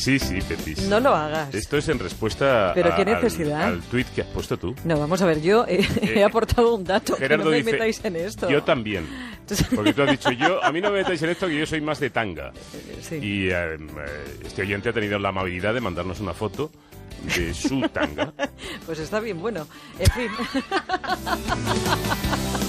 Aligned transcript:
Sí, 0.00 0.18
sí, 0.18 0.38
Petis. 0.48 0.82
No 0.88 0.98
lo 1.00 1.14
hagas. 1.14 1.54
Esto 1.54 1.76
es 1.76 1.88
en 1.88 1.98
respuesta 1.98 2.72
¿Pero 2.74 2.92
a- 2.92 2.96
qué 2.96 3.02
al- 3.02 3.22
necesidad? 3.22 3.62
Al, 3.62 3.80
tuit 3.82 4.06
que 4.08 4.22
has 4.22 4.28
puesto 4.28 4.56
tú. 4.56 4.74
No, 4.84 4.98
vamos 4.98 5.20
a 5.22 5.26
ver, 5.26 5.40
yo 5.42 5.64
he, 5.68 5.86
he 6.02 6.24
aportado 6.24 6.74
un 6.74 6.84
dato. 6.84 7.14
que 7.14 7.20
Gerardo 7.20 7.44
no 7.44 7.50
me 7.50 7.56
dice, 7.58 7.72
metáis 7.72 8.00
en 8.04 8.16
esto. 8.16 8.48
yo 8.50 8.62
también. 8.62 9.06
Porque 9.74 9.92
tú 9.92 10.02
has 10.02 10.10
dicho, 10.12 10.30
yo, 10.30 10.62
a 10.64 10.70
mí 10.72 10.80
no 10.80 10.90
me 10.90 10.98
metáis 10.98 11.20
en 11.22 11.30
esto, 11.30 11.46
que 11.48 11.58
yo 11.58 11.66
soy 11.66 11.80
más 11.80 11.98
de 12.00 12.10
tanga. 12.10 12.52
Sí. 13.02 13.16
Y 13.16 13.48
eh, 13.50 13.74
eh, 13.74 13.78
este 14.44 14.62
oyente 14.62 14.90
ha 14.90 14.92
tenido 14.92 15.18
la 15.18 15.30
amabilidad 15.30 15.74
de 15.74 15.80
mandarnos 15.80 16.20
una 16.20 16.32
foto 16.34 16.70
de 17.36 17.52
su 17.54 17.80
tanga. 17.92 18.32
Pues 18.86 18.98
está 19.00 19.18
bien, 19.20 19.40
bueno. 19.40 19.66
En 19.98 20.10
fin. 20.12 20.30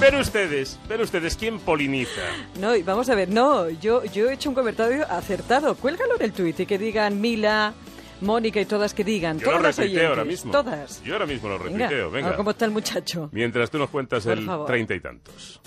Pero 0.00 0.18
ustedes, 0.18 0.78
pero 0.88 1.04
ustedes, 1.04 1.36
¿quién 1.36 1.58
poliniza? 1.60 2.22
No, 2.58 2.74
y 2.74 2.82
vamos 2.82 3.10
a 3.10 3.14
ver, 3.14 3.28
no, 3.28 3.68
yo, 3.68 4.02
yo 4.06 4.30
he 4.30 4.32
hecho 4.32 4.48
un 4.48 4.54
comentario 4.54 5.04
acertado. 5.10 5.74
Cuélgalo 5.74 6.16
en 6.16 6.22
el 6.22 6.32
tuit 6.32 6.58
y 6.58 6.66
que 6.66 6.78
digan 6.78 7.20
Mila, 7.20 7.74
Mónica 8.22 8.60
y 8.60 8.64
todas 8.64 8.94
que 8.94 9.04
digan. 9.04 9.38
Yo 9.38 9.46
todas 9.46 9.60
lo 9.62 9.68
retuiteo 9.68 10.08
ahora 10.08 10.22
oyentes, 10.22 10.44
mismo. 10.46 10.52
Todas. 10.52 11.02
Yo 11.02 11.12
ahora 11.12 11.26
mismo 11.26 11.48
lo 11.50 11.58
Venga, 11.58 11.70
retuiteo, 11.70 12.06
a 12.06 12.10
ver 12.10 12.22
venga. 12.22 12.36
¿Cómo 12.36 12.50
está 12.50 12.64
el 12.64 12.70
muchacho? 12.70 13.28
Mientras 13.32 13.70
tú 13.70 13.78
nos 13.78 13.90
cuentas 13.90 14.24
Por 14.24 14.38
el 14.38 14.48
treinta 14.66 14.94
y 14.94 15.00
tantos. 15.00 15.60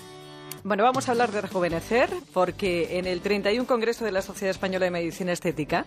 Bueno, 0.66 0.82
vamos 0.82 1.06
a 1.06 1.12
hablar 1.12 1.30
de 1.30 1.42
rejuvenecer 1.42 2.08
porque 2.32 2.96
en 2.98 3.06
el 3.06 3.20
31 3.20 3.66
Congreso 3.66 4.06
de 4.06 4.12
la 4.12 4.22
Sociedad 4.22 4.50
Española 4.50 4.86
de 4.86 4.90
Medicina 4.90 5.30
Estética, 5.30 5.84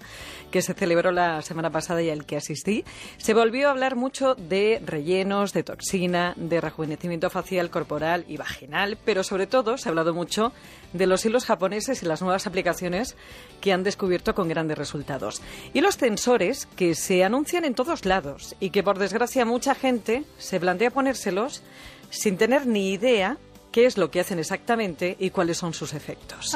que 0.52 0.62
se 0.62 0.76
celebró 0.76 1.12
la 1.12 1.42
semana 1.42 1.72
pasada 1.72 2.04
y 2.04 2.12
al 2.12 2.28
que 2.28 2.38
asistí, 2.38 2.86
se 3.18 3.34
volvió 3.34 3.70
a 3.70 3.72
hablar 3.72 3.96
mucho 3.96 4.36
de 4.36 4.80
rellenos, 4.86 5.52
de 5.52 5.64
toxina, 5.64 6.36
de 6.38 6.62
rejuvenecimiento 6.62 7.32
facial, 7.32 7.72
corporal 7.72 8.24
y 8.28 8.38
vaginal, 8.38 9.00
pero 9.04 9.24
sobre 9.24 9.48
todo 9.48 9.80
se 9.80 9.90
ha 9.90 9.92
hablado 9.92 10.14
mucho 10.14 10.54
de 10.94 11.08
los 11.08 11.26
hilos 11.26 11.46
japoneses 11.46 12.04
y 12.04 12.06
las 12.06 12.22
nuevas 12.22 12.46
aplicaciones 12.46 13.16
que 13.62 13.74
han 13.74 13.82
descubierto 13.82 14.36
con 14.36 14.48
grandes 14.48 14.78
resultados. 14.78 15.42
Y 15.74 15.82
los 15.82 15.98
tensores 15.98 16.68
que 16.68 16.94
se 16.94 17.24
anuncian 17.24 17.66
en 17.66 17.74
todos 17.74 18.06
lados 18.06 18.56
y 18.60 18.70
que 18.70 18.84
por 18.84 19.00
desgracia 19.00 19.44
mucha 19.44 19.74
gente 19.74 20.24
se 20.38 20.60
plantea 20.60 20.92
ponérselos 20.92 21.64
sin 22.10 22.38
tener 22.38 22.68
ni 22.68 22.92
idea 22.92 23.38
qué 23.72 23.86
es 23.86 23.98
lo 23.98 24.10
que 24.12 24.20
hacen 24.20 24.40
exactamente 24.40 25.16
y 25.20 25.30
cuáles 25.30 25.58
son 25.58 25.74
sus 25.74 25.94
efectos. 25.94 26.56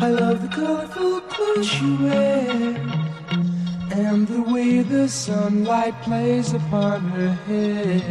I 0.00 0.10
love 0.10 0.40
the 0.40 0.48
colorful 0.54 1.22
clothes 1.28 1.80
you 1.80 1.96
wear 2.04 2.76
and 3.92 4.26
the 4.26 4.40
way 4.52 4.82
the 4.82 5.08
sunlight 5.08 5.94
plays 6.04 6.52
upon 6.52 7.10
her 7.12 7.36
hair. 7.48 8.02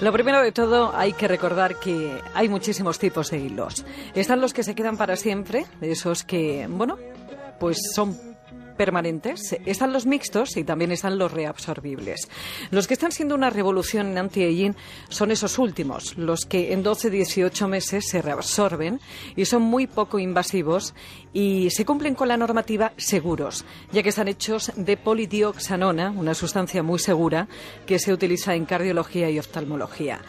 Lo 0.00 0.12
primero 0.12 0.42
de 0.42 0.50
todo, 0.50 0.92
hay 0.96 1.12
que 1.12 1.28
recordar 1.28 1.78
que 1.78 2.20
hay 2.34 2.48
muchísimos 2.48 2.98
tipos 2.98 3.30
de 3.30 3.38
hilos. 3.38 3.84
Están 4.14 4.40
los 4.40 4.52
que 4.52 4.64
se 4.64 4.74
quedan 4.74 4.96
para 4.96 5.14
siempre, 5.14 5.64
esos 5.80 6.24
que, 6.24 6.66
bueno, 6.68 6.98
pues 7.60 7.78
son 7.94 8.31
permanentes. 8.82 9.56
Están 9.64 9.92
los 9.92 10.06
mixtos 10.06 10.56
y 10.56 10.64
también 10.64 10.90
están 10.90 11.16
los 11.16 11.30
reabsorbibles. 11.30 12.28
Los 12.72 12.88
que 12.88 12.94
están 12.94 13.12
siendo 13.12 13.36
una 13.36 13.48
revolución 13.48 14.08
en 14.08 14.18
anti-aging 14.18 14.74
son 15.08 15.30
esos 15.30 15.60
últimos, 15.60 16.18
los 16.18 16.46
que 16.46 16.72
en 16.72 16.82
12-18 16.82 17.68
meses 17.68 18.08
se 18.08 18.20
reabsorben 18.20 18.98
y 19.36 19.44
son 19.44 19.62
muy 19.62 19.86
poco 19.86 20.18
invasivos 20.18 20.94
y 21.32 21.70
se 21.70 21.84
cumplen 21.84 22.16
con 22.16 22.26
la 22.26 22.36
normativa 22.36 22.92
seguros, 22.96 23.64
ya 23.92 24.02
que 24.02 24.08
están 24.08 24.26
hechos 24.26 24.72
de 24.74 24.96
polidioxanona, 24.96 26.10
una 26.10 26.34
sustancia 26.34 26.82
muy 26.82 26.98
segura 26.98 27.46
que 27.86 28.00
se 28.00 28.12
utiliza 28.12 28.56
en 28.56 28.64
cardiología 28.64 29.30
y 29.30 29.38
oftalmología. 29.38 30.22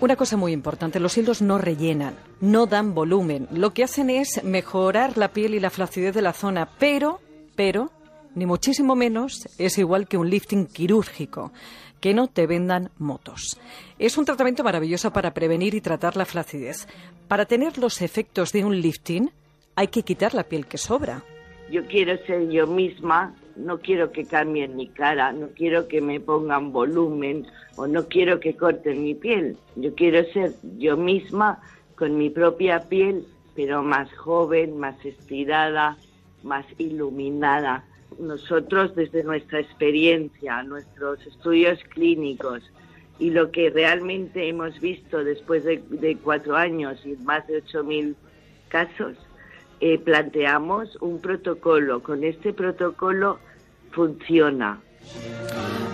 Una 0.00 0.16
cosa 0.16 0.36
muy 0.36 0.52
importante, 0.52 1.00
los 1.00 1.16
hilos 1.16 1.40
no 1.40 1.56
rellenan, 1.56 2.16
no 2.40 2.66
dan 2.66 2.94
volumen. 2.94 3.48
Lo 3.50 3.72
que 3.72 3.84
hacen 3.84 4.10
es 4.10 4.42
mejorar 4.44 5.16
la 5.16 5.28
piel 5.28 5.54
y 5.54 5.60
la 5.60 5.70
flacidez 5.70 6.14
de 6.14 6.20
la 6.20 6.32
zona, 6.32 6.68
pero, 6.78 7.20
pero, 7.56 7.90
ni 8.34 8.46
muchísimo 8.46 8.96
menos, 8.96 9.48
es 9.58 9.78
igual 9.78 10.08
que 10.08 10.16
un 10.16 10.30
lifting 10.30 10.66
quirúrgico. 10.66 11.52
Que 12.00 12.12
no 12.12 12.26
te 12.26 12.46
vendan 12.46 12.90
motos. 12.98 13.58
Es 13.98 14.18
un 14.18 14.26
tratamiento 14.26 14.62
maravilloso 14.62 15.12
para 15.12 15.32
prevenir 15.32 15.74
y 15.74 15.80
tratar 15.80 16.16
la 16.16 16.26
flacidez. 16.26 16.86
Para 17.28 17.46
tener 17.46 17.78
los 17.78 18.02
efectos 18.02 18.52
de 18.52 18.64
un 18.64 18.80
lifting, 18.80 19.30
hay 19.76 19.88
que 19.88 20.02
quitar 20.02 20.34
la 20.34 20.44
piel 20.44 20.66
que 20.66 20.78
sobra. 20.78 21.22
Yo 21.70 21.86
quiero 21.86 22.18
ser 22.26 22.50
yo 22.50 22.66
misma, 22.66 23.34
no 23.56 23.78
quiero 23.78 24.12
que 24.12 24.24
cambien 24.24 24.76
mi 24.76 24.88
cara, 24.88 25.32
no 25.32 25.48
quiero 25.56 25.88
que 25.88 26.00
me 26.00 26.20
pongan 26.20 26.72
volumen 26.72 27.46
o 27.76 27.86
no 27.86 28.06
quiero 28.06 28.38
que 28.38 28.54
corten 28.54 29.02
mi 29.02 29.14
piel. 29.14 29.56
Yo 29.76 29.94
quiero 29.94 30.24
ser 30.32 30.52
yo 30.76 30.96
misma 30.96 31.60
con 31.96 32.18
mi 32.18 32.28
propia 32.28 32.80
piel, 32.80 33.26
pero 33.54 33.82
más 33.82 34.12
joven, 34.14 34.78
más 34.78 35.02
estirada, 35.04 35.96
más 36.44 36.66
iluminada. 36.78 37.84
Nosotros 38.18 38.94
desde 38.94 39.24
nuestra 39.24 39.60
experiencia, 39.60 40.62
nuestros 40.62 41.26
estudios 41.26 41.80
clínicos 41.90 42.62
y 43.18 43.30
lo 43.30 43.50
que 43.50 43.70
realmente 43.70 44.48
hemos 44.48 44.80
visto 44.80 45.24
después 45.24 45.64
de, 45.64 46.18
cuatro 46.22 46.56
años 46.56 47.00
y 47.04 47.16
más 47.24 47.46
de 47.46 47.62
8.000 47.64 48.14
casos, 48.68 49.16
eh, 49.80 49.98
planteamos 49.98 50.96
un 51.00 51.20
protocolo. 51.20 52.02
Con 52.02 52.24
este 52.24 52.52
protocolo 52.52 53.38
funciona. 53.92 54.80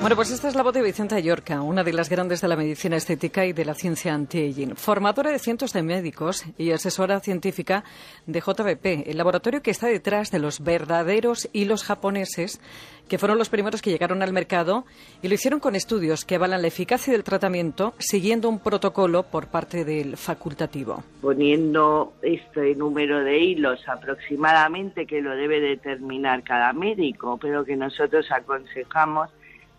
Bueno, 0.01 0.17
pues 0.17 0.31
esta 0.31 0.49
es 0.49 0.55
la 0.55 0.63
voz 0.63 0.73
de 0.73 0.83
Vicenta 0.83 1.21
Llorca, 1.21 1.61
una 1.61 1.85
de 1.85 1.93
las 1.93 2.09
grandes 2.09 2.41
de 2.41 2.49
la 2.49 2.57
medicina 2.57 2.97
estética 2.97 3.45
y 3.45 3.53
de 3.53 3.67
la 3.67 3.75
ciencia 3.75 4.15
anti-aging. 4.15 4.75
Formadora 4.75 5.31
de 5.31 5.39
cientos 5.39 5.75
de 5.75 5.83
médicos 5.83 6.47
y 6.57 6.71
asesora 6.71 7.21
científica 7.21 7.85
de 8.27 8.41
JBP, 8.41 9.11
el 9.11 9.19
laboratorio 9.19 9.61
que 9.61 9.71
está 9.71 9.89
detrás 9.89 10.31
de 10.31 10.39
los 10.39 10.65
verdaderos 10.65 11.51
hilos 11.53 11.85
japoneses, 11.85 12.63
que 13.11 13.19
fueron 13.19 13.37
los 13.37 13.51
primeros 13.51 13.83
que 13.83 13.91
llegaron 13.91 14.23
al 14.23 14.33
mercado 14.33 14.87
y 15.21 15.29
lo 15.29 15.35
hicieron 15.35 15.61
con 15.61 15.77
estudios 15.77 16.25
que 16.25 16.37
avalan 16.37 16.63
la 16.63 16.69
eficacia 16.69 17.13
del 17.13 17.23
tratamiento 17.23 17.93
siguiendo 17.99 18.49
un 18.49 18.61
protocolo 18.61 19.25
por 19.25 19.49
parte 19.49 19.85
del 19.85 20.17
facultativo. 20.17 21.05
Poniendo 21.21 22.15
este 22.23 22.75
número 22.75 23.23
de 23.23 23.39
hilos 23.39 23.87
aproximadamente 23.87 25.07
que 25.07 25.21
lo 25.21 25.37
debe 25.37 25.61
determinar 25.61 26.43
cada 26.43 26.73
médico, 26.73 27.37
pero 27.39 27.67
que 27.67 27.77
nosotros 27.77 28.27
aconsejamos, 28.31 29.29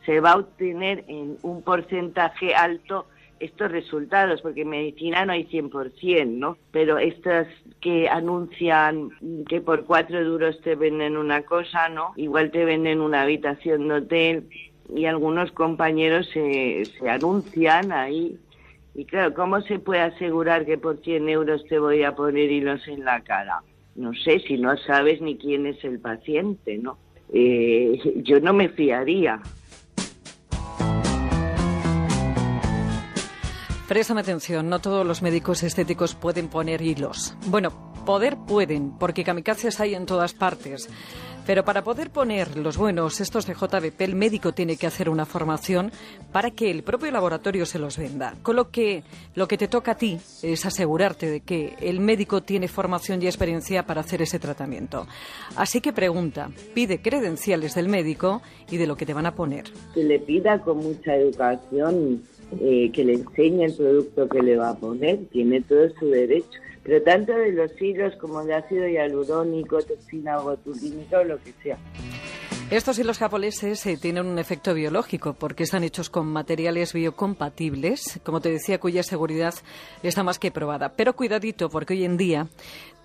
se 0.06 0.19
va 0.19 0.31
a 0.31 0.38
obtener 0.38 1.03
en 1.07 1.38
un 1.44 1.62
porcentaje 1.62 2.56
alto 2.56 3.06
estos 3.41 3.72
resultados, 3.72 4.41
porque 4.41 4.62
en 4.62 4.69
medicina 4.69 5.25
no 5.25 5.34
hay 5.34 5.45
100%, 5.45 6.28
¿no? 6.28 6.57
Pero 6.72 7.00
estas 7.00 7.47
que 7.79 8.07
anuncian 8.07 9.09
que 9.47 9.61
por 9.61 9.85
cuatro 9.85 10.23
duros 10.23 10.61
te 10.61 10.75
venden 10.75 11.17
una 11.17 11.41
cosa, 11.41 11.90
¿no? 11.90 12.13
Igual 12.17 12.51
te 12.51 12.66
venden 12.66 13.01
una 13.01 13.23
habitación 13.23 13.88
de 13.88 13.94
hotel 13.95 14.50
y 14.95 15.06
algunos 15.06 15.51
compañeros 15.51 16.29
se, 16.31 16.85
se 16.85 17.09
anuncian 17.09 17.91
ahí. 17.91 18.38
Y 18.94 19.06
claro, 19.06 19.34
¿cómo 19.34 19.61
se 19.61 19.79
puede 19.79 20.01
asegurar 20.01 20.66
que 20.66 20.78
por 20.78 20.97
100 20.97 21.29
euros 21.29 21.66
te 21.66 21.79
voy 21.79 22.03
a 22.03 22.13
poner 22.13 22.51
hilos 22.51 22.88
en 22.88 23.06
la 23.06 23.22
cara? 23.22 23.63
No 23.95 24.13
sé, 24.13 24.40
si 24.40 24.57
no 24.57 24.78
sabes 24.78 25.19
ni 25.22 25.38
quién 25.38 25.66
es 25.66 25.84
el 25.84 26.00
paciente, 26.00 26.78
¿no? 26.78 26.97
Eh, 27.34 28.00
yo 28.23 28.40
no 28.40 28.53
me 28.53 28.69
fiaría. 28.69 29.40
Préstame 33.91 34.22
atención, 34.22 34.69
no 34.69 34.79
todos 34.79 35.06
los 35.06 35.22
médicos 35.22 35.63
estéticos 35.63 36.16
pueden 36.16 36.47
poner 36.47 36.81
hilos. 36.81 37.35
Bueno, 37.47 37.91
poder 38.06 38.38
pueden, 38.47 38.97
porque 38.97 39.25
kamikazes 39.25 39.81
hay 39.81 39.96
en 39.96 40.06
todas 40.06 40.34
partes. 40.34 40.88
Pero 41.46 41.66
para 41.66 41.84
poder 41.84 42.09
poner 42.09 42.56
los 42.56 42.78
buenos, 42.78 43.20
estos 43.20 43.46
de 43.47 43.53
JBP, 43.53 43.99
el 43.99 44.16
médico 44.16 44.53
tiene 44.53 44.78
que 44.78 44.88
hacer 44.88 45.09
una 45.09 45.26
formación 45.26 45.91
para 46.32 46.52
que 46.52 46.72
el 46.72 46.84
propio 46.84 47.11
laboratorio 47.11 47.66
se 47.66 47.79
los 47.79 47.97
venda. 47.97 48.35
Con 48.43 48.55
lo 48.55 48.70
que 48.70 49.03
lo 49.35 49.49
que 49.49 49.58
te 49.58 49.67
toca 49.67 49.91
a 49.91 49.97
ti 49.97 50.17
es 50.41 50.66
asegurarte 50.66 51.29
de 51.29 51.41
que 51.41 51.76
el 51.82 51.99
médico 51.99 52.44
tiene 52.44 52.70
formación 52.70 53.22
y 53.22 53.26
experiencia 53.26 53.85
para 53.85 53.99
hacer 53.99 54.22
ese 54.22 54.40
tratamiento. 54.40 55.05
Así 55.58 55.82
que 55.82 55.91
pregunta, 55.91 56.49
pide 56.73 57.02
credenciales 57.02 57.76
del 57.76 57.90
médico 57.90 58.41
y 58.70 58.78
de 58.78 58.87
lo 58.87 58.96
que 58.96 59.05
te 59.05 59.14
van 59.14 59.26
a 59.26 59.35
poner. 59.35 59.66
Que 59.94 60.05
le 60.05 60.20
pida 60.20 60.61
con 60.61 60.78
mucha 60.78 61.14
educación 61.14 62.22
eh, 62.59 62.91
que 62.91 63.05
le 63.05 63.13
enseñe 63.13 63.65
el 63.65 63.73
producto 63.73 64.27
que 64.27 64.41
le 64.41 64.57
va 64.57 64.69
a 64.69 64.77
poner, 64.77 65.19
tiene 65.31 65.61
todo 65.61 65.89
su 65.99 66.07
derecho. 66.07 66.59
Pero 66.83 67.01
tanto 67.03 67.31
de 67.33 67.51
los 67.51 67.79
hilos 67.79 68.13
como 68.19 68.43
de 68.43 68.55
ácido 68.55 68.87
hialurónico, 68.87 69.81
toxina 69.81 70.39
botulínica 70.39 71.19
o 71.19 71.23
lo 71.23 71.37
que 71.37 71.53
sea. 71.63 71.77
Estos 72.71 72.97
hilos 72.97 73.17
japoneses 73.17 73.85
eh, 73.85 73.97
tienen 74.01 74.25
un 74.25 74.39
efecto 74.39 74.73
biológico 74.73 75.33
porque 75.33 75.63
están 75.63 75.83
hechos 75.83 76.09
con 76.09 76.27
materiales 76.27 76.93
biocompatibles, 76.93 78.21
como 78.23 78.39
te 78.39 78.49
decía, 78.49 78.79
cuya 78.79 79.03
seguridad 79.03 79.53
está 80.03 80.23
más 80.23 80.39
que 80.39 80.51
probada. 80.51 80.93
Pero 80.95 81.13
cuidadito, 81.13 81.69
porque 81.69 81.95
hoy 81.95 82.05
en 82.05 82.15
día 82.15 82.47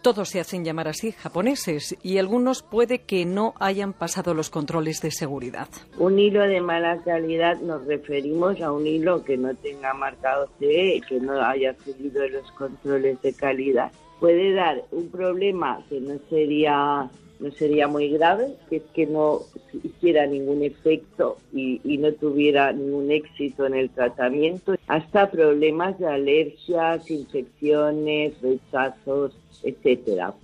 todos 0.06 0.28
se 0.28 0.38
hacen 0.38 0.64
llamar 0.64 0.86
así 0.86 1.10
japoneses 1.10 1.96
y 2.00 2.18
algunos 2.18 2.62
puede 2.62 3.00
que 3.00 3.24
no 3.24 3.54
hayan 3.58 3.92
pasado 3.92 4.34
los 4.34 4.50
controles 4.50 5.02
de 5.02 5.10
seguridad. 5.10 5.66
Un 5.98 6.20
hilo 6.20 6.46
de 6.46 6.60
mala 6.60 7.02
calidad 7.02 7.60
nos 7.60 7.84
referimos 7.86 8.60
a 8.60 8.70
un 8.70 8.86
hilo 8.86 9.24
que 9.24 9.36
no 9.36 9.52
tenga 9.56 9.94
marcado 9.94 10.48
CE, 10.60 11.00
que 11.08 11.18
no 11.18 11.42
haya 11.44 11.74
seguido 11.84 12.28
los 12.28 12.48
controles 12.52 13.20
de 13.20 13.32
calidad. 13.32 13.90
puede 14.20 14.54
dar 14.54 14.84
un 14.92 15.10
problema 15.10 15.84
que 15.88 16.00
no 16.00 16.20
sería 16.30 17.10
no 17.40 17.50
sería 17.50 17.88
muy 17.88 18.08
grave, 18.10 18.54
que 18.70 18.76
es 18.76 18.82
que 18.94 19.06
no 19.06 19.40
hiciera 19.82 20.26
ningún 20.26 20.62
efecto 20.62 21.38
y, 21.52 21.80
y, 21.84 21.98
no 21.98 22.12
tuviera 22.12 22.72
ningún 22.72 23.10
éxito 23.10 23.66
en 23.66 23.74
el 23.74 23.90
tratamiento, 23.90 24.76
hasta 24.86 25.30
problemas 25.30 25.98
de 25.98 26.06
alergias, 26.06 27.10
infecciones, 27.10 28.40
rechazos, 28.40 29.32
etcétera. 29.62 30.34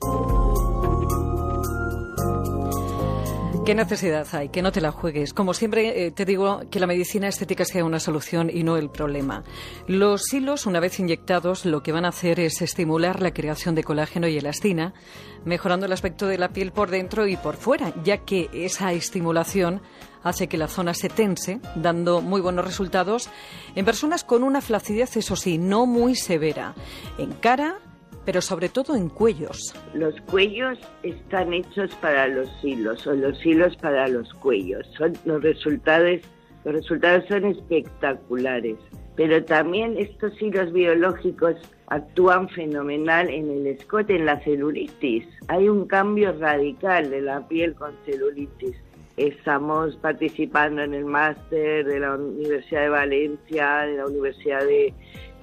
¿Qué 3.73 3.77
necesidad 3.77 4.27
hay? 4.33 4.51
Que 4.51 4.61
no 4.61 4.71
te 4.71 4.83
la 4.83 4.93
juegues. 4.93 5.33
Como 5.33 5.55
siempre, 5.55 6.05
eh, 6.05 6.11
te 6.11 6.27
digo 6.27 6.61
que 6.71 6.79
la 6.79 6.87
medicina 6.87 7.27
estética 7.27 7.65
sea 7.65 7.87
una 7.87 8.01
solución 8.01 8.51
y 8.53 8.65
no 8.65 8.77
el 8.77 8.91
problema. 8.91 9.45
Los 9.87 10.31
hilos, 10.35 10.67
una 10.67 10.79
vez 10.79 11.01
inyectados, 11.01 11.65
lo 11.65 11.83
que 11.83 11.91
van 11.91 12.05
a 12.05 12.09
hacer 12.09 12.39
es 12.39 12.61
estimular 12.61 13.23
la 13.23 13.33
creación 13.33 13.75
de 13.75 13.83
colágeno 13.83 14.29
y 14.29 14.37
elastina, 14.37 14.93
mejorando 15.47 15.87
el 15.87 15.93
aspecto 15.93 16.27
de 16.27 16.37
la 16.37 16.51
piel 16.51 16.71
por 16.71 16.91
dentro 16.91 17.27
y 17.27 17.39
por 17.39 17.57
fuera, 17.57 17.95
ya 18.05 18.19
que 18.19 18.51
esa 18.53 18.93
estimulación 18.93 19.81
hace 20.23 20.49
que 20.49 20.59
la 20.59 20.69
zona 20.69 20.93
se 20.93 21.09
tense, 21.09 21.59
dando 21.75 22.21
muy 22.21 22.43
buenos 22.43 22.67
resultados 22.67 23.31
en 23.75 23.87
personas 23.87 24.23
con 24.23 24.43
una 24.43 24.61
flacidez, 24.61 25.17
eso 25.17 25.35
sí, 25.35 25.57
no 25.57 25.87
muy 25.87 26.15
severa, 26.15 26.75
en 27.17 27.33
cara, 27.33 27.79
pero 28.25 28.41
sobre 28.41 28.69
todo 28.69 28.97
en 28.97 29.09
cuellos. 29.09 29.75
Los 29.95 30.15
cuellos 30.23 30.79
están 31.03 31.53
hechos 31.53 31.95
para 31.97 32.29
los 32.29 32.49
hilos 32.63 33.07
o 33.07 33.13
los 33.15 33.45
hilos 33.45 33.77
para 33.77 34.09
los 34.09 34.33
cuellos. 34.35 34.87
Son 34.97 35.13
los 35.25 35.43
resultados, 35.43 36.21
los 36.65 36.75
resultados 36.75 37.25
son 37.29 37.47
espectaculares. 37.47 38.77
Pero 39.17 39.45
también 39.45 39.97
estos 39.99 40.41
hilos 40.41 40.73
biológicos 40.73 41.57
actúan 41.89 42.49
fenomenal 42.49 43.29
en 43.29 43.51
el 43.51 43.67
escote, 43.67 44.17
en 44.17 44.25
la 44.25 44.41
celulitis. 44.41 45.27
Hay 45.49 45.69
un 45.69 45.87
cambio 45.87 46.33
radical 46.39 47.11
de 47.11 47.21
la 47.21 47.47
piel 47.47 47.75
con 47.75 47.93
celulitis. 48.07 48.75
Estamos 49.19 49.97
participando 49.97 50.83
en 50.83 50.95
el 50.95 51.05
máster 51.05 51.85
de 51.85 52.01
la 52.01 52.17
Universidad 52.17 52.83
de 52.83 52.89
Valencia, 52.89 53.81
de 53.81 53.97
la 53.99 54.07
Universidad 54.07 54.61
de, 54.61 54.95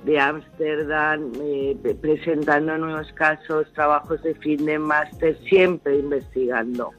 de 0.03 0.19
Ámsterdam, 0.19 1.31
eh, 1.41 1.77
presentando 2.01 2.77
nuevos 2.77 3.11
casos, 3.13 3.67
trabajos 3.73 4.21
de 4.23 4.33
fin 4.35 4.65
de 4.65 4.79
máster, 4.79 5.37
siempre 5.47 5.97
investigando. 5.97 6.91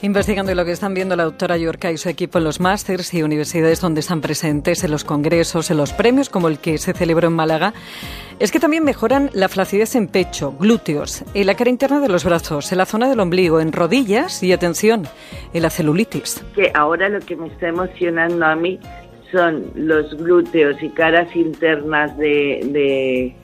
Investigando 0.00 0.54
lo 0.54 0.64
que 0.64 0.70
están 0.70 0.94
viendo 0.94 1.16
la 1.16 1.24
doctora 1.24 1.56
Yorka 1.56 1.90
y 1.90 1.96
su 1.96 2.08
equipo 2.08 2.38
en 2.38 2.44
los 2.44 2.60
másters 2.60 3.12
y 3.14 3.24
universidades 3.24 3.80
donde 3.80 3.98
están 3.98 4.20
presentes, 4.20 4.84
en 4.84 4.92
los 4.92 5.02
congresos, 5.02 5.72
en 5.72 5.76
los 5.76 5.92
premios 5.92 6.28
como 6.28 6.46
el 6.46 6.60
que 6.60 6.78
se 6.78 6.92
celebró 6.92 7.26
en 7.26 7.34
Málaga, 7.34 7.74
es 8.38 8.52
que 8.52 8.60
también 8.60 8.84
mejoran 8.84 9.28
la 9.32 9.48
flacidez 9.48 9.96
en 9.96 10.06
pecho, 10.06 10.52
glúteos, 10.52 11.24
en 11.34 11.46
la 11.46 11.56
cara 11.56 11.70
interna 11.70 11.98
de 11.98 12.08
los 12.08 12.24
brazos, 12.24 12.70
en 12.70 12.78
la 12.78 12.86
zona 12.86 13.08
del 13.08 13.18
ombligo, 13.18 13.60
en 13.60 13.72
rodillas 13.72 14.40
y, 14.44 14.52
atención, 14.52 15.08
en 15.52 15.62
la 15.62 15.70
celulitis. 15.70 16.44
Que 16.54 16.70
ahora 16.74 17.08
lo 17.08 17.18
que 17.18 17.34
me 17.34 17.48
está 17.48 17.66
emocionando 17.66 18.46
a 18.46 18.54
mí 18.54 18.78
son 19.32 19.70
los 19.74 20.16
glúteos 20.16 20.82
y 20.82 20.88
caras 20.90 21.34
internas 21.34 22.16
de, 22.16 23.34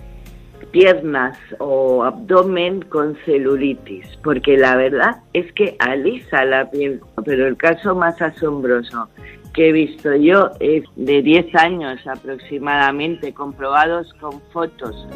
piernas 0.71 1.39
o 1.59 2.03
abdomen 2.03 2.83
con 2.83 3.17
celulitis, 3.25 4.07
porque 4.25 4.57
la 4.57 4.75
verdad 4.75 5.19
es 5.33 5.53
que 5.53 5.77
alisa 5.79 6.45
la 6.45 6.69
piel, 6.71 7.01
pero 7.25 7.47
el 7.47 7.57
caso 7.57 7.95
más 7.95 8.21
asombroso 8.21 9.09
que 9.53 9.69
he 9.69 9.73
visto 9.73 10.15
yo 10.17 10.51
es 10.59 10.83
de 10.97 11.23
10 11.23 11.55
años 11.55 12.05
aproximadamente, 12.07 13.33
comprobados 13.33 14.13
con 14.15 14.41
fotos. 14.53 15.07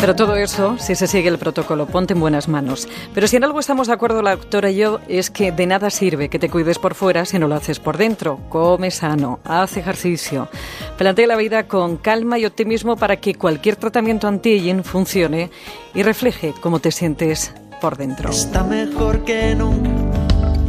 Pero 0.00 0.16
todo 0.16 0.34
eso, 0.36 0.78
si 0.78 0.94
se 0.94 1.06
sigue 1.06 1.28
el 1.28 1.36
protocolo, 1.36 1.86
ponte 1.86 2.14
en 2.14 2.20
buenas 2.20 2.48
manos. 2.48 2.88
Pero 3.12 3.26
si 3.26 3.36
en 3.36 3.44
algo 3.44 3.60
estamos 3.60 3.86
de 3.86 3.92
acuerdo 3.92 4.22
la 4.22 4.34
doctora 4.34 4.70
y 4.70 4.76
yo, 4.76 4.98
es 5.08 5.28
que 5.28 5.52
de 5.52 5.66
nada 5.66 5.90
sirve 5.90 6.30
que 6.30 6.38
te 6.38 6.48
cuides 6.48 6.78
por 6.78 6.94
fuera 6.94 7.26
si 7.26 7.38
no 7.38 7.48
lo 7.48 7.54
haces 7.54 7.80
por 7.80 7.98
dentro. 7.98 8.40
Come 8.48 8.90
sano, 8.90 9.40
haz 9.44 9.76
ejercicio. 9.76 10.48
Plantea 10.96 11.26
la 11.26 11.36
vida 11.36 11.68
con 11.68 11.98
calma 11.98 12.38
y 12.38 12.46
optimismo 12.46 12.96
para 12.96 13.16
que 13.16 13.34
cualquier 13.34 13.76
tratamiento 13.76 14.26
anti-aging 14.26 14.84
funcione 14.84 15.50
y 15.94 16.02
refleje 16.02 16.54
cómo 16.62 16.78
te 16.78 16.92
sientes 16.92 17.52
por 17.82 17.98
dentro. 17.98 18.30
Está 18.30 18.64
mejor 18.64 19.22
que 19.24 19.54
nunca, 19.54 19.90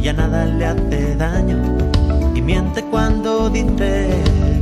ya 0.02 0.12
nada 0.12 0.44
le 0.44 0.66
hace 0.66 1.16
daño. 1.16 1.78
Y 2.34 2.42
miente 2.42 2.82
cuando 2.84 3.48
dice 3.48 4.10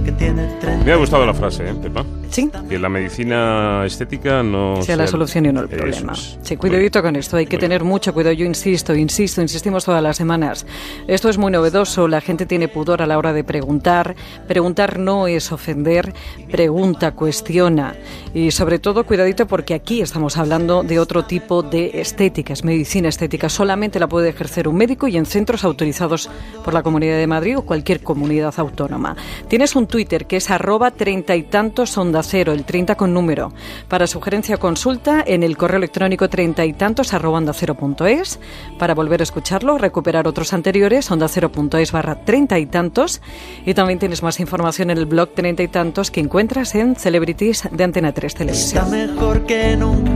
que 0.05 0.13
tiene 0.13 0.47
tren. 0.61 0.85
Me 0.85 0.93
ha 0.93 0.97
gustado 0.97 1.27
la 1.27 1.35
frase, 1.35 1.69
¿eh, 1.69 1.75
Pepa? 1.75 2.05
Sí. 2.31 2.51
Que 2.69 2.79
la 2.79 2.89
medicina 2.89 3.85
estética 3.85 4.43
no 4.43 4.81
sea 4.83 4.97
la 4.97 5.07
solución 5.07 5.47
y 5.47 5.53
no 5.53 5.63
el 5.63 5.69
problema. 5.69 6.13
es. 6.13 6.39
Sí, 6.43 6.57
cuidadito 6.57 7.03
con 7.03 7.17
esto, 7.17 7.37
hay 7.37 7.47
que 7.47 7.59
tener 7.59 7.83
mucho 7.83 8.15
cuidado. 8.15 8.35
Yo 8.35 8.47
insisto, 8.47 8.95
insisto, 8.95 9.43
insistimos 9.43 9.85
todas 9.85 10.03
las 10.03 10.17
semanas. 10.17 10.65
Esto 11.09 11.29
es 11.29 11.39
muy 11.39 11.51
novedoso, 11.51 12.07
la 12.07 12.21
gente 12.21 12.47
tiene 12.47 12.69
pudor 12.69 13.03
a 13.03 13.07
la 13.07 13.19
hora 13.19 13.33
de 13.33 13.43
preguntar. 13.43 14.15
Preguntar 14.47 14.99
no 14.99 15.27
es 15.27 15.51
ofender, 15.51 16.13
pregunta, 16.51 17.13
cuestiona. 17.13 17.95
Y 18.33 18.53
sobre 18.53 18.79
todo, 18.79 19.05
cuidadito 19.05 19.47
porque 19.47 19.75
aquí 19.75 20.01
estamos 20.01 20.37
hablando 20.37 20.83
de 20.85 21.01
otro 21.01 21.25
tipo 21.25 21.63
de 21.63 22.01
estética, 22.01 22.53
es 22.53 22.65
medicina 22.65 23.09
estética. 23.09 23.49
Solamente 23.49 23.99
la 23.99 24.09
puede 24.09 24.29
ejercer 24.29 24.69
un 24.69 24.77
médico 24.77 25.09
y 25.09 25.17
en 25.17 25.27
centros 25.27 25.65
autorizados 25.65 26.31
por 26.65 26.75
la 26.75 26.83
Comunidad 26.83 27.17
de 27.17 27.27
Madrid 27.27 27.59
o 27.59 27.63
cualquier 27.63 28.01
comunidad 28.01 28.55
autónoma. 28.57 29.17
Tienes 29.49 29.75
un 29.75 29.87
Twitter 29.87 30.27
que 30.27 30.37
es 30.37 30.51
arroba 30.51 30.93
treinta 30.93 31.35
y 31.35 31.43
tantos 31.43 31.91
onda 32.21 32.29
cero, 32.29 32.53
el 32.53 32.65
30 32.65 32.97
con 32.97 33.15
número. 33.15 33.53
Para 33.89 34.07
sugerencia 34.07 34.57
o 34.57 34.59
consulta 34.59 35.25
en 35.27 35.43
el 35.43 35.57
correo 35.57 35.79
electrónico 35.79 36.29
treinta 36.29 36.65
y 36.67 36.73
tantos 36.75 37.15
arroba 37.15 37.39
onda 37.39 37.53
cero 37.55 37.75
punto 37.75 38.07
es. 38.07 38.39
Para 38.79 38.95
volver 38.95 39.21
a 39.21 39.23
escucharlo, 39.23 39.79
recuperar 39.79 40.29
otros 40.29 40.53
anteriores, 40.53 41.11
onda 41.11 41.29
cero 41.29 41.51
punto 41.51 41.79
es 41.79 41.93
barra 41.93 42.17
treinta 42.25 42.59
y 42.59 42.67
tantos. 42.67 43.23
Y 43.65 43.73
también 43.75 43.99
tienes 43.99 44.23
más 44.23 44.39
información 44.39 44.91
en 44.91 44.99
el 44.99 45.07
blog 45.07 45.31
treinta 45.35 45.63
y 45.63 45.69
tantos 45.69 46.11
que 46.11 46.21
encuentras 46.21 46.75
en 46.75 46.95
Celebrities 46.97 47.69
de 47.73 47.85
Antena 47.85 48.13
3 48.13 48.31
Está 48.31 48.39
Televisión. 48.39 48.91
mejor 48.91 49.47
que 49.47 49.77
nunca, 49.77 50.11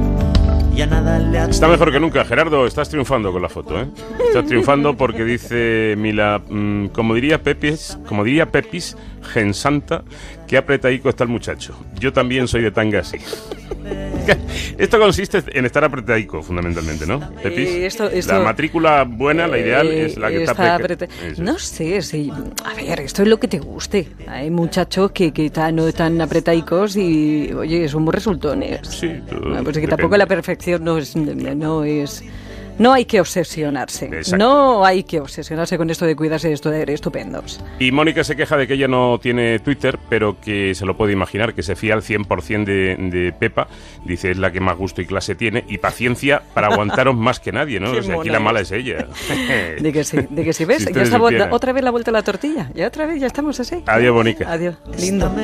ya 0.75 0.87
nada 0.87 1.19
le 1.19 1.39
hace 1.39 1.51
Está 1.53 1.69
mejor 1.69 1.91
que 1.91 2.01
nunca. 2.01 2.25
Gerardo, 2.25 2.67
estás 2.67 2.89
triunfando 2.91 3.33
con 3.33 3.41
la 3.41 3.49
foto, 3.49 3.81
¿eh? 3.81 3.87
Estás 4.29 4.45
triunfando 4.47 4.95
porque 4.97 5.25
dice 5.25 5.95
Mila, 5.97 6.43
mm, 6.49 6.89
como 6.89 7.15
diría 7.15 7.43
Pepis, 7.43 7.99
como 8.06 8.25
diría 8.25 8.46
Pepis, 8.51 8.96
Gensanta, 9.24 10.04
que 10.46 10.56
apretadico 10.56 11.08
está 11.08 11.24
el 11.24 11.31
muchacho. 11.31 11.74
Yo 11.98 12.12
también 12.12 12.46
soy 12.48 12.62
de 12.62 12.70
tanga 12.70 13.00
así. 13.00 13.16
Esto 14.78 14.98
consiste 14.98 15.43
en 15.52 15.66
estar 15.66 15.84
apretadico, 15.84 16.43
fundamentalmente, 16.43 17.06
¿no? 17.06 17.20
Pepis. 17.43 17.69
Eh, 17.69 17.86
esto- 17.86 18.08
esto- 18.10 18.32
La 18.32 18.40
matrícula 18.40 19.04
buena, 19.04 19.46
la 19.46 19.58
ideal, 19.58 19.86
Eh, 19.86 20.06
es 20.06 20.16
la 20.16 20.31
que 20.31 20.44
está, 20.44 20.76
Eso. 20.76 21.43
No 21.43 21.58
sé, 21.58 22.00
sí. 22.02 22.32
A 22.64 22.74
ver, 22.74 23.00
esto 23.00 23.22
es 23.22 23.28
lo 23.28 23.38
que 23.38 23.48
te 23.48 23.58
guste. 23.58 24.08
Hay 24.26 24.50
muchachos 24.50 25.10
que, 25.12 25.32
que 25.32 25.46
están, 25.46 25.76
no 25.76 25.86
están 25.86 26.20
apretaicos 26.20 26.96
y, 26.96 27.52
oye, 27.52 27.86
son 27.88 28.04
muy 28.04 28.12
resultones. 28.12 28.81
Sí, 28.88 29.10
todo 29.28 29.40
pues 29.43 29.52
que 29.52 29.60
depende. 29.82 29.86
tampoco 29.88 30.16
la 30.16 30.26
perfección 30.26 30.84
no 30.84 30.96
es, 30.98 31.14
no 31.16 31.84
es, 31.84 32.24
no 32.78 32.93
hay 32.93 33.04
que 33.04 33.20
obsesionarse. 33.20 34.06
Exacto. 34.06 34.36
No 34.36 34.84
hay 34.84 35.04
que 35.04 35.20
obsesionarse 35.20 35.76
con 35.76 35.90
esto 35.90 36.06
de 36.06 36.16
cuidarse 36.16 36.48
de 36.48 36.54
esto 36.54 36.70
de 36.70 36.84
estupendos. 36.93 37.60
Y 37.78 37.93
Mónica 37.93 38.24
se 38.24 38.36
queja 38.36 38.56
de 38.56 38.66
que 38.66 38.74
ella 38.74 38.88
no 38.88 39.19
tiene 39.20 39.58
Twitter, 39.58 39.98
pero 40.08 40.40
que 40.40 40.74
se 40.74 40.86
lo 40.86 40.96
puede 40.96 41.12
imaginar, 41.12 41.54
que 41.54 41.62
se 41.62 41.76
fía 41.76 41.94
al 41.94 42.02
100% 42.02 42.64
de, 42.64 42.96
de 42.96 43.32
Pepa. 43.32 43.69
Dice, 44.04 44.31
es 44.31 44.38
la 44.38 44.50
que 44.52 44.60
más 44.60 44.76
gusto 44.76 45.00
y 45.00 45.06
clase 45.06 45.34
tiene. 45.34 45.64
Y 45.69 45.78
paciencia 45.78 46.43
para 46.54 46.69
aguantaros 46.69 47.16
más 47.16 47.40
que 47.40 47.52
nadie, 47.52 47.81
¿no? 47.81 47.93
Qué 47.93 47.98
O 47.98 48.02
sea, 48.02 48.19
aquí 48.20 48.28
la 48.28 48.40
mala 48.40 48.60
es. 48.60 48.72
ella. 48.72 49.06
De 49.81 49.93
que 49.93 50.04
sí, 50.04 50.19
de 50.31 50.44
que 50.44 50.52
sí. 50.52 50.64
¿Ves? 50.64 50.84
Si 50.84 50.93
ya 50.93 51.02
está 51.02 51.20
otra 51.50 51.72
vez 51.72 51.82
la 51.84 51.90
vuelta 51.90 52.10
a 52.10 52.12
la 52.12 52.22
tortilla. 52.22 52.70
Ya 52.74 52.86
otra 52.86 53.06
vez, 53.06 53.20
ya 53.20 53.26
estamos 53.26 53.58
así. 53.60 53.82
Adiós, 53.86 54.14
Mónica. 54.14 54.50
Adiós. 54.50 54.76
Lindo. 54.98 55.34